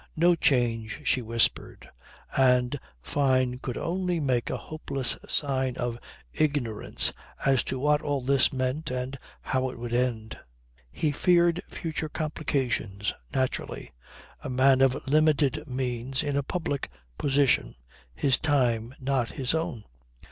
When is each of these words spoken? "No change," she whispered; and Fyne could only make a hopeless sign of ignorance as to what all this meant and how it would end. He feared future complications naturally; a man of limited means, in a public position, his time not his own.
"No 0.15 0.33
change," 0.33 1.01
she 1.03 1.21
whispered; 1.21 1.87
and 2.35 2.79
Fyne 3.03 3.59
could 3.59 3.77
only 3.77 4.19
make 4.19 4.49
a 4.49 4.57
hopeless 4.57 5.15
sign 5.29 5.77
of 5.77 5.99
ignorance 6.33 7.13
as 7.45 7.61
to 7.65 7.77
what 7.77 8.01
all 8.01 8.19
this 8.19 8.51
meant 8.51 8.89
and 8.89 9.15
how 9.43 9.69
it 9.69 9.77
would 9.77 9.93
end. 9.93 10.39
He 10.91 11.11
feared 11.11 11.61
future 11.69 12.09
complications 12.09 13.13
naturally; 13.31 13.91
a 14.43 14.49
man 14.49 14.81
of 14.81 15.07
limited 15.07 15.67
means, 15.67 16.23
in 16.23 16.35
a 16.35 16.41
public 16.41 16.89
position, 17.19 17.75
his 18.15 18.39
time 18.39 18.95
not 18.99 19.33
his 19.33 19.53
own. 19.53 19.83